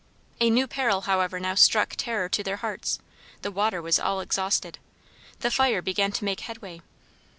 [0.39, 2.97] A new peril, however, now struck terror to their hearts;
[3.43, 4.79] the water was all exhausted.
[5.41, 6.81] The fire began to make headway.